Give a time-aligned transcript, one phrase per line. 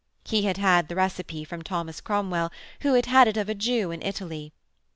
[0.25, 3.91] He had had the receipt from Thomas Cromwell, who had had it of a Jew
[3.91, 4.51] in Italy.